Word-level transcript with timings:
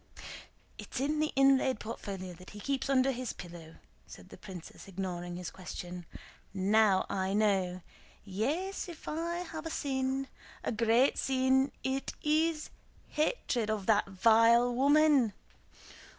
"It's 0.79 0.99
in 0.99 1.19
the 1.19 1.31
inlaid 1.35 1.79
portfolio 1.79 2.33
that 2.33 2.49
he 2.49 2.59
keeps 2.59 2.89
under 2.89 3.11
his 3.11 3.33
pillow," 3.33 3.75
said 4.07 4.29
the 4.29 4.35
princess, 4.39 4.87
ignoring 4.87 5.35
his 5.35 5.51
question. 5.51 6.07
"Now 6.55 7.05
I 7.07 7.33
know! 7.33 7.83
Yes; 8.25 8.89
if 8.89 9.07
I 9.07 9.41
have 9.51 9.67
a 9.67 9.69
sin, 9.69 10.27
a 10.63 10.71
great 10.71 11.19
sin, 11.19 11.71
it 11.83 12.13
is 12.23 12.71
hatred 13.09 13.69
of 13.69 13.85
that 13.85 14.07
vile 14.07 14.73
woman!" 14.73 15.33